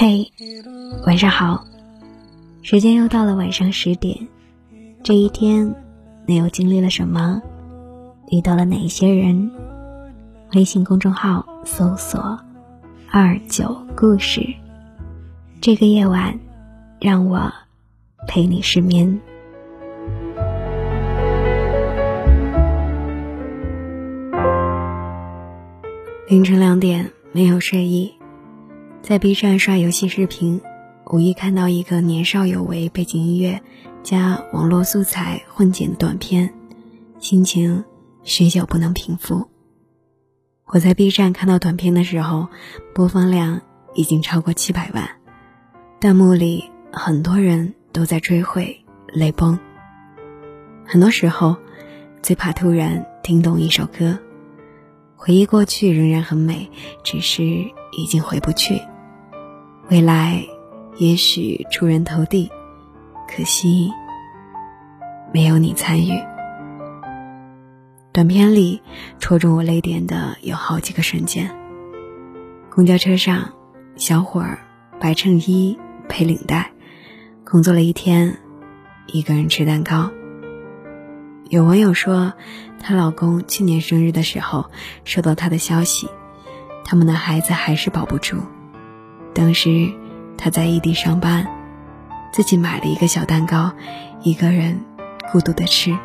[0.00, 0.30] 嘿，
[1.08, 1.64] 晚上好，
[2.62, 4.28] 时间又到了晚上十点。
[5.02, 5.74] 这一天，
[6.24, 7.42] 你又经历了什么？
[8.30, 9.50] 遇到了哪一些人？
[10.54, 12.38] 微信公众号搜索
[13.10, 14.46] “二九故事”。
[15.60, 16.38] 这个夜晚，
[17.00, 17.52] 让我
[18.28, 19.20] 陪你失眠。
[26.28, 28.17] 凌晨两点，没有睡意。
[29.08, 30.60] 在 B 站刷游戏视频，
[31.06, 33.62] 无意看到一个年少有为背景音乐
[34.02, 36.52] 加网络素材混剪的短片，
[37.18, 37.86] 心情
[38.22, 39.48] 许久不能平复。
[40.66, 42.48] 我在 B 站看到短片的时候，
[42.94, 43.62] 播放量
[43.94, 45.08] 已经超过七百万，
[46.00, 48.84] 弹幕里很多人都在追悔
[49.14, 49.58] 泪崩。
[50.84, 51.56] 很多时候，
[52.22, 54.18] 最怕突然听懂一首歌，
[55.16, 56.70] 回忆过去仍然很美，
[57.02, 58.78] 只是已经回不去。
[59.90, 60.44] 未来
[60.98, 62.52] 也许出人头地，
[63.26, 63.90] 可惜
[65.32, 66.12] 没有你参与。
[68.12, 68.82] 短片里
[69.18, 71.50] 戳中我泪点的有好几个瞬间。
[72.68, 73.54] 公交车上，
[73.96, 74.58] 小伙儿
[75.00, 76.70] 白衬衣配领带，
[77.42, 78.36] 工作了一天，
[79.06, 80.10] 一个人吃蛋糕。
[81.48, 82.34] 有网友说，
[82.78, 84.66] 她老公去年生日的时候
[85.04, 86.10] 收到她的消息，
[86.84, 88.36] 他们的孩子还是保不住。
[89.34, 89.92] 当时，
[90.36, 91.46] 他在异地上班，
[92.32, 93.72] 自己买了一个小蛋糕，
[94.22, 94.80] 一个人
[95.30, 95.96] 孤独的吃。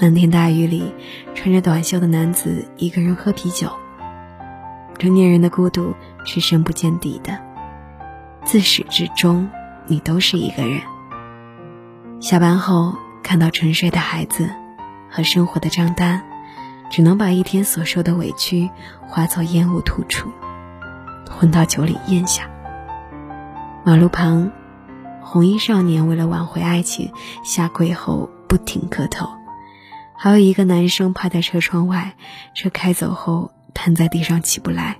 [0.00, 0.92] 漫天大雨里，
[1.34, 3.70] 穿着短袖的男子一个人喝啤酒。
[4.98, 7.38] 成年人的孤独是深不见底的，
[8.44, 9.48] 自始至终，
[9.86, 10.80] 你都是一个人。
[12.20, 14.48] 下班后，看到沉睡的孩子
[15.10, 16.22] 和生活的账单，
[16.90, 18.70] 只能把一天所受的委屈
[19.06, 20.30] 化作烟雾吐出。
[21.30, 22.50] 混到酒里咽下。
[23.84, 24.50] 马路旁，
[25.22, 27.12] 红衣少年为了挽回爱情，
[27.44, 29.26] 下跪后不停磕头；
[30.16, 32.16] 还有一个男生趴在车窗外，
[32.54, 34.98] 车开走后瘫在地上起不来。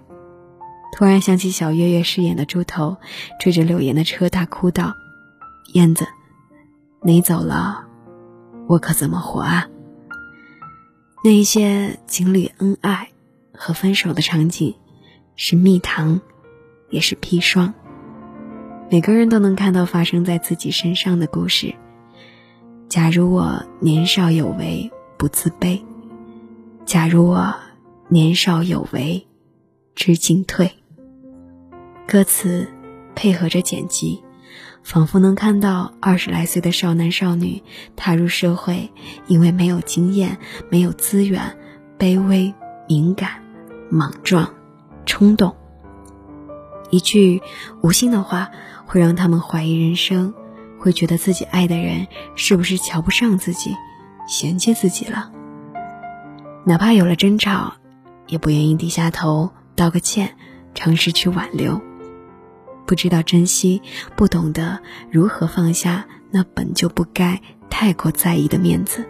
[0.92, 2.98] 突然想起小月月饰演的猪头，
[3.40, 4.92] 追着柳岩的车大哭道
[5.74, 6.06] ：“燕子，
[7.02, 7.84] 你走了，
[8.68, 9.66] 我可怎么活啊？”
[11.24, 13.08] 那一些情侣恩爱
[13.54, 14.76] 和分手的场景。
[15.36, 16.20] 是蜜糖，
[16.90, 17.74] 也是砒霜。
[18.90, 21.74] 每个人都能看到发生在自己身上的故事。
[22.88, 25.82] 假如我年少有为不自卑，
[26.84, 27.54] 假如我
[28.08, 29.26] 年少有为
[29.94, 30.70] 知进退。
[32.06, 32.68] 歌词
[33.16, 34.22] 配合着剪辑，
[34.84, 37.62] 仿佛能看到二十来岁的少男少女
[37.96, 38.90] 踏入社会，
[39.26, 40.38] 因为没有经验、
[40.70, 41.56] 没有资源，
[41.98, 42.54] 卑微、
[42.86, 43.42] 敏感、
[43.90, 44.54] 莽撞。
[45.04, 45.54] 冲动，
[46.90, 47.42] 一句
[47.82, 48.50] 无心的话
[48.86, 50.34] 会让他们怀疑人生，
[50.78, 53.74] 会觉得自己爱的人是不是瞧不上自己，
[54.26, 55.30] 嫌弃自己了。
[56.64, 57.74] 哪怕有了争吵，
[58.26, 60.36] 也不愿意低下头道个歉，
[60.74, 61.80] 尝试去挽留。
[62.86, 63.82] 不知道珍惜，
[64.14, 67.40] 不懂得如何放下那本就不该
[67.70, 69.06] 太过在意的面子。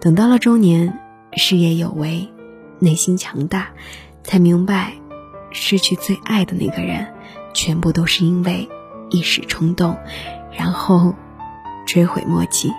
[0.00, 0.98] 等到了中年，
[1.32, 2.28] 事业有为，
[2.78, 3.68] 内心强大。
[4.28, 4.92] 才明白，
[5.50, 7.06] 失去最爱的那个人，
[7.54, 8.68] 全部都是因为
[9.08, 9.96] 一时冲动，
[10.52, 11.14] 然后
[11.86, 12.70] 追悔莫及。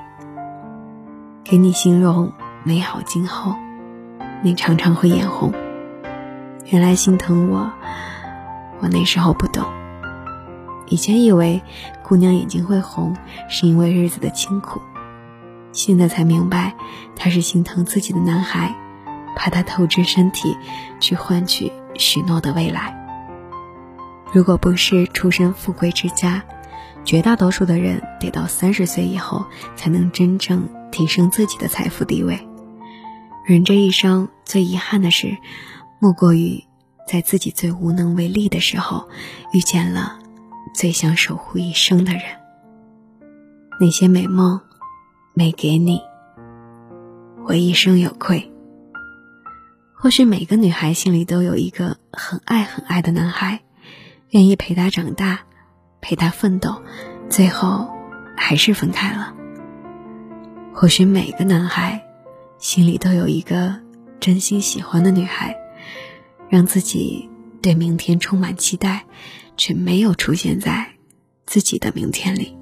[1.43, 2.31] 给你形容
[2.63, 3.55] 美好今后，
[4.43, 5.51] 你常常会眼红。
[6.67, 7.71] 原来心疼我，
[8.79, 9.65] 我那时候不懂。
[10.85, 11.59] 以前以为
[12.03, 13.17] 姑娘眼睛会红，
[13.49, 14.79] 是因为日子的清苦，
[15.71, 16.75] 现在才明白，
[17.15, 18.75] 她是心疼自己的男孩。
[19.35, 20.57] 怕他透支身体，
[20.99, 22.95] 去换取许诺的未来。
[24.31, 26.43] 如果不是出身富贵之家，
[27.03, 29.45] 绝大多数的人得到三十岁以后
[29.75, 32.47] 才能真正提升自己的财富地位。
[33.45, 35.37] 人这一生最遗憾的事，
[35.99, 36.63] 莫过于
[37.07, 39.09] 在自己最无能为力的时候，
[39.51, 40.19] 遇见了
[40.75, 42.21] 最想守护一生的人。
[43.79, 44.61] 那些美梦
[45.33, 46.01] 没给你，
[47.47, 48.51] 我一生有愧。
[50.01, 53.59] 或许每个女孩心里都有一个很爱很爱的男孩，
[54.29, 55.41] 愿意陪她长大，
[55.99, 56.81] 陪她奋斗，
[57.27, 57.89] 最后
[58.37, 59.35] 还是分开了。
[60.73, 62.01] 或许每个男孩
[62.59, 63.75] 心里都有一个
[64.21, 65.53] 真心喜欢的女孩，
[66.47, 67.29] 让自己
[67.61, 69.05] 对明天充满期待，
[69.57, 70.93] 却没有出现在
[71.45, 72.57] 自己的明天里。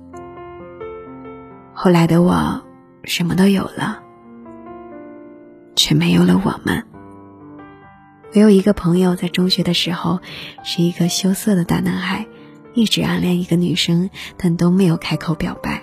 [1.71, 2.65] 后来的我
[3.03, 4.01] 什么都有了，
[5.75, 6.83] 却没有了我们。
[8.33, 10.19] 我有一个朋友，在中学的时候
[10.63, 12.27] 是一个羞涩的大男孩，
[12.73, 15.81] 一直暗恋一个女生，但都没有开口表白。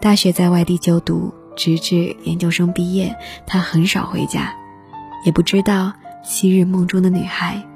[0.00, 3.16] 大学在外地就读，直至研究生毕业，
[3.46, 4.54] 他很少回家，
[5.24, 7.66] 也不知道昔日梦中的女孩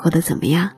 [0.00, 0.70] 过得怎么样。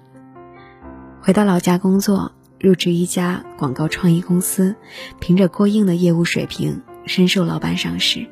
[1.20, 4.74] 回到老家工作，入职一家广告创意公司，
[5.20, 8.26] 凭着过硬的业务水平，深受老板赏识。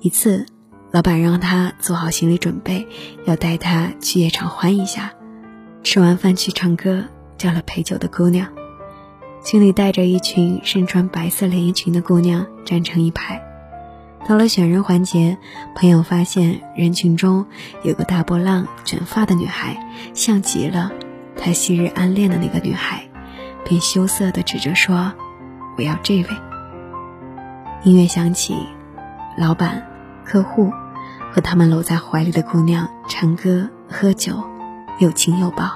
[0.00, 0.46] 一次。
[0.92, 2.86] 老板让他做好心理准备，
[3.26, 5.12] 要带他去夜场欢一下。
[5.82, 7.04] 吃完饭去唱歌，
[7.36, 8.48] 叫了陪酒的姑娘，
[9.40, 13.42] 经理带着一群身穿白色连衣裙的姑娘站成一排。
[14.26, 15.38] 到了选人环节，
[15.76, 17.46] 朋友发现人群中
[17.82, 19.76] 有个大波浪卷发的女孩，
[20.14, 20.90] 像极了
[21.36, 23.04] 他昔日暗恋的那个女孩，
[23.64, 25.12] 便羞涩地指着说
[25.78, 26.28] ：“我要这位。”
[27.84, 28.56] 音乐响起，
[29.38, 29.95] 老板。
[30.26, 30.72] 客户
[31.32, 34.42] 和他们搂在怀里的姑娘唱歌喝酒，
[34.98, 35.70] 又亲又抱，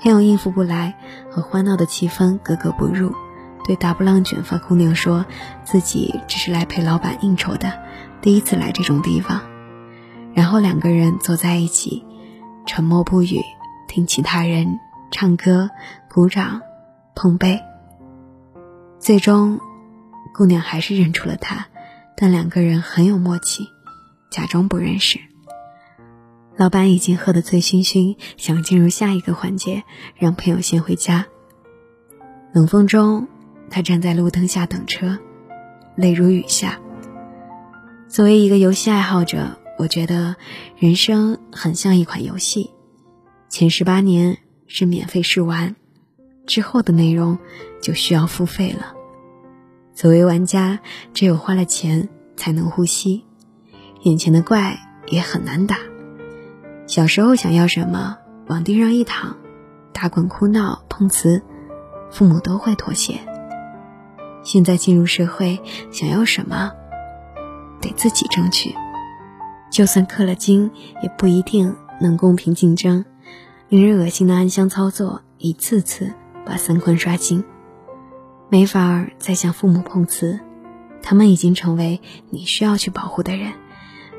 [0.00, 0.94] 很有应付不来
[1.30, 3.14] 和欢闹的气氛格格不入。
[3.64, 5.24] 对大波浪卷发姑娘说
[5.64, 7.72] 自己只是来陪老板应酬的，
[8.20, 9.40] 第一次来这种地方。
[10.34, 12.04] 然后两个人坐在一起，
[12.66, 13.40] 沉默不语，
[13.86, 14.80] 听其他人
[15.12, 15.70] 唱歌、
[16.10, 16.62] 鼓掌、
[17.14, 17.60] 碰杯。
[18.98, 19.60] 最终，
[20.34, 21.66] 姑娘还是认出了他。
[22.16, 23.68] 但两个人很有默契，
[24.30, 25.18] 假装不认识。
[26.56, 29.82] 老板已经喝得醉醺醺，想进入下一个环节，
[30.16, 31.26] 让朋友先回家。
[32.52, 33.26] 冷风中，
[33.70, 35.18] 他站在路灯下等车，
[35.96, 36.78] 泪如雨下。
[38.08, 40.36] 作为一个游戏爱好者，我觉得
[40.76, 42.70] 人生很像一款游戏，
[43.48, 44.36] 前十八年
[44.66, 45.74] 是免费试玩，
[46.46, 47.38] 之后的内容
[47.80, 48.94] 就需要付费了。
[49.94, 50.80] 作为玩家，
[51.12, 53.24] 只有花了钱才能呼吸，
[54.02, 54.78] 眼前的怪
[55.08, 55.78] 也很难打。
[56.86, 58.16] 小时候想要什么，
[58.48, 59.36] 往地上一躺，
[59.92, 61.42] 打滚哭闹碰瓷，
[62.10, 63.20] 父母都会妥协。
[64.42, 65.60] 现在进入社会，
[65.90, 66.72] 想要什么，
[67.80, 68.74] 得自己争取，
[69.70, 70.70] 就算氪了金，
[71.02, 73.04] 也不一定能公平竞争。
[73.68, 76.12] 令人恶心的暗箱操作，一次次
[76.44, 77.44] 把三观刷新。
[78.52, 80.38] 没法再向父母碰瓷，
[81.02, 83.54] 他们已经成为你需要去保护的人，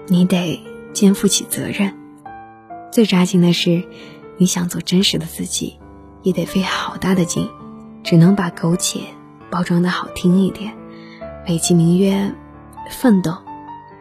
[0.08, 0.60] 你得
[0.92, 1.94] 肩负起责任。
[2.92, 3.84] 最扎心的是，
[4.38, 5.78] 你想做真实的自己，
[6.24, 7.48] 也得费好大的劲，
[8.04, 9.02] 只能把苟且
[9.52, 10.74] 包装的好听一点，
[11.48, 12.34] 美其名曰
[12.90, 13.38] 奋斗。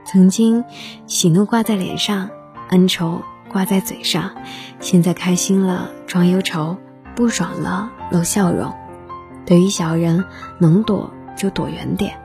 [0.07, 0.65] 曾经
[1.07, 2.31] 喜怒挂在脸上，
[2.71, 3.21] 恩仇
[3.51, 4.31] 挂在嘴上，
[4.81, 6.79] 现在开心了装忧愁，
[7.15, 8.73] 不爽了露笑容。
[9.45, 10.25] 对于小人，
[10.59, 12.19] 能躲就躲远点，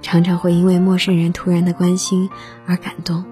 [0.00, 2.30] 常常会因为陌生人突然的关心
[2.66, 3.24] 而感动。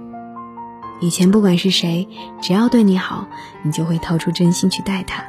[1.00, 2.09] 以前不管是谁，
[2.43, 3.29] 只要对你好，
[3.62, 5.25] 你就会掏出真心去待他。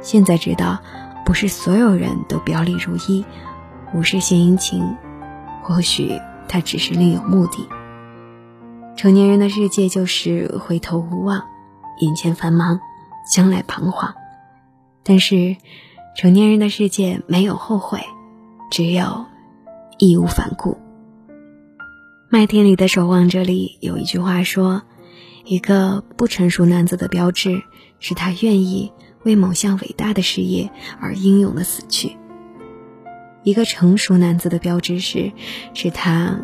[0.00, 0.78] 现在知道，
[1.24, 3.24] 不是所有人都表里如一，
[3.92, 4.96] 无事献殷勤，
[5.62, 7.68] 或许他只是另有目的。
[8.96, 11.44] 成年人的世界就是回头无望，
[11.98, 12.80] 眼前繁忙，
[13.28, 14.14] 将来彷徨。
[15.02, 15.56] 但是。
[16.14, 18.00] 成年人的世界没有后悔，
[18.70, 19.26] 只有
[19.98, 20.72] 义无反顾。
[22.30, 24.82] 《麦田里的守望者》里有一句话说
[25.44, 27.62] ：“一个不成熟男子的标志，
[27.98, 28.92] 是他愿意
[29.24, 30.70] 为某项伟大的事业
[31.00, 32.16] 而英勇的死去；
[33.42, 35.32] 一个成熟男子的标志是，
[35.74, 36.38] 是他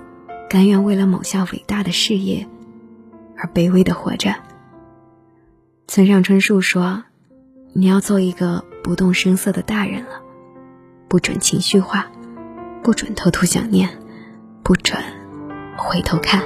[0.48, 2.44] 甘愿为了某项伟大的事业
[3.36, 4.34] 而卑微的活着。”
[5.86, 7.04] 村上春树说
[7.72, 10.22] ：“你要做一个。”不动声色的大人了，
[11.08, 12.06] 不准情绪化，
[12.82, 13.88] 不准偷偷想念，
[14.62, 14.98] 不准
[15.76, 16.42] 回头看。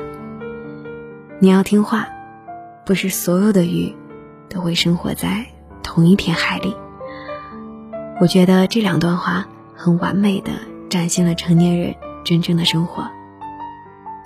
[1.40, 2.08] 你要听话，
[2.84, 3.94] 不是所有的鱼
[4.48, 5.46] 都会生活在
[5.82, 6.74] 同一片海里。
[8.20, 10.52] 我觉得这两段话很完美的
[10.88, 13.10] 展现了成年人真正的生活。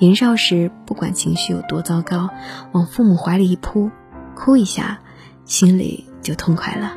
[0.01, 2.31] 年少时，不管情绪有多糟糕，
[2.73, 3.91] 往父母怀里一扑，
[4.37, 5.01] 哭一下，
[5.45, 6.93] 心里就痛快了。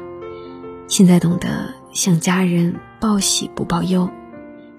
[0.91, 4.09] 现在懂得向家人报喜不报忧，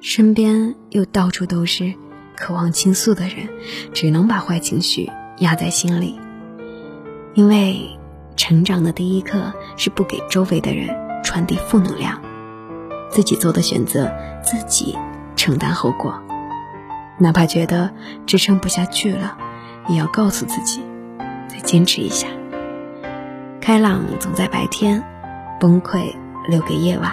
[0.02, 1.94] 身边又到处都是
[2.36, 3.48] 渴望倾诉的人，
[3.94, 6.20] 只能把坏情绪压在心里。
[7.32, 7.98] 因为
[8.36, 12.20] 成长的第一课是不给周围的人传递负能量，
[13.08, 14.94] 自己做的选择自己
[15.34, 16.20] 承担后果，
[17.18, 17.90] 哪怕觉得
[18.26, 19.38] 支撑不下去了，
[19.88, 20.82] 也要告诉自己
[21.48, 22.28] 再坚持一下。
[23.62, 25.02] 开朗总在白天。
[25.62, 26.12] 崩溃
[26.48, 27.12] 留给夜晚，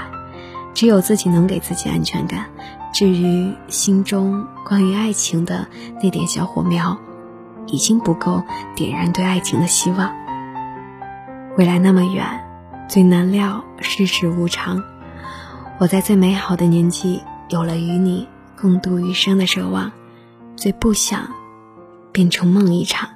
[0.73, 2.47] 只有自己能给自己安全感。
[2.91, 5.67] 至于心中关于爱情的
[6.01, 6.97] 那点小火苗，
[7.67, 8.41] 已经不够
[8.75, 10.11] 点燃对爱情的希望。
[11.59, 12.25] 未来那么远，
[12.87, 14.81] 最难料世事无常。
[15.77, 18.27] 我在最美好的年纪有了与你
[18.59, 19.91] 共度余生的奢望，
[20.55, 21.29] 最不想
[22.11, 23.09] 变成梦一场。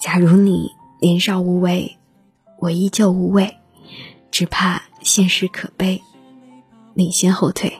[0.00, 1.96] 假如你年少无畏，
[2.58, 3.58] 我依旧无畏，
[4.30, 6.02] 只怕现实可悲，
[6.94, 7.78] 领先后退。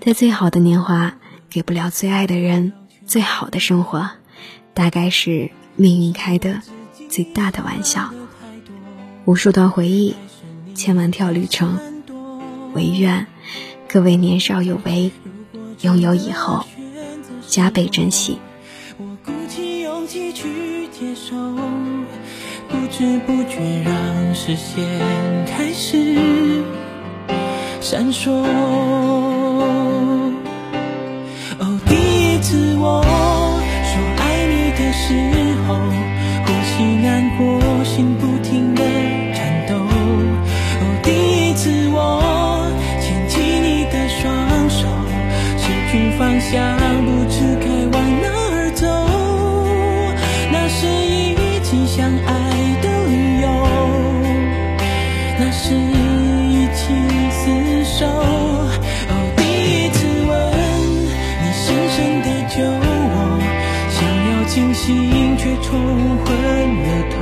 [0.00, 1.14] 在最好的年华，
[1.50, 2.72] 给不了最爱的人
[3.06, 4.10] 最好的生活，
[4.74, 6.62] 大概是命运开的
[7.10, 8.10] 最大的玩笑。
[9.24, 10.14] 无数段回忆，
[10.74, 11.78] 千万条旅程，
[12.74, 13.26] 唯愿
[13.88, 15.10] 各位年少有为，
[15.82, 16.64] 拥有以后
[17.46, 18.38] 加倍珍惜。
[22.98, 24.84] 不知不觉让视线
[25.46, 26.16] 开始
[27.80, 28.32] 闪烁。
[31.60, 35.14] 哦第一次我说爱你的时
[35.68, 35.76] 候
[36.44, 38.82] 呼吸难过心不停的
[39.32, 39.76] 颤抖。
[39.76, 42.66] 哦第一次我
[43.00, 44.88] 牵起你的双手
[45.56, 46.77] 失去方向。
[55.40, 56.92] 那是一起
[57.30, 58.06] 厮守。
[58.06, 59.40] 哦，第
[59.70, 60.30] 一次吻
[61.42, 61.64] 你深
[61.94, 63.14] 深的酒窝，
[63.88, 63.96] 想
[64.30, 64.86] 要清醒
[65.36, 65.68] 却冲
[66.24, 66.26] 昏
[66.82, 67.16] 了头。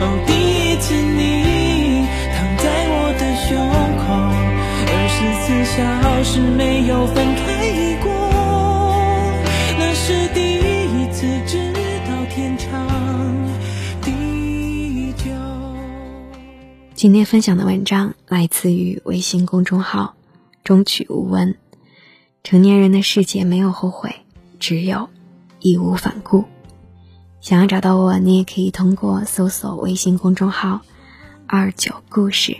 [0.00, 3.46] 哦，第一次你躺在我的胸
[4.00, 4.04] 口，
[4.88, 5.76] 二十四小
[6.24, 7.51] 时没有分开。
[17.02, 20.14] 今天分享的文章来自于微信公众号
[20.62, 21.56] “中曲无闻”。
[22.44, 24.14] 成年人的世界没有后悔，
[24.60, 25.10] 只有
[25.58, 26.44] 义无反顾。
[27.40, 30.82] 想要找到我，你也可以通过搜索微信公众号
[31.48, 32.56] “二九故事”，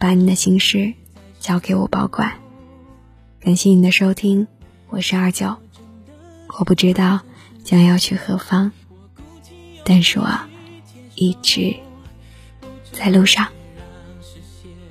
[0.00, 0.94] 把你的心事
[1.38, 2.32] 交给我保管。
[3.38, 4.46] 感谢你的收听，
[4.88, 5.56] 我是二九。
[6.58, 7.20] 我不知道
[7.62, 8.72] 将要去何方，
[9.84, 10.26] 但是我
[11.16, 11.76] 一直。
[13.04, 13.44] 在路上，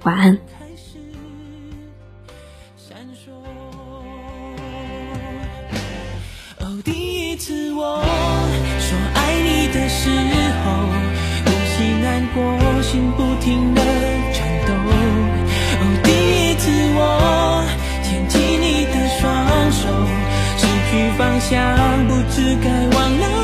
[0.04, 0.38] 晚安。
[6.60, 6.92] 哦，第
[7.32, 8.04] 一次我
[8.82, 10.10] 说爱你的时
[10.60, 10.72] 候，
[11.46, 12.42] 呼吸难过，
[12.82, 13.82] 心不停的
[14.34, 14.74] 颤抖。
[15.80, 17.64] 哦，第一次我
[18.04, 19.88] 牵起你的双手，
[20.58, 21.50] 失去方向，
[22.10, 23.41] 不知该往哪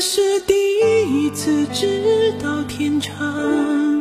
[0.00, 0.54] 是第
[1.10, 3.99] 一次知道天长。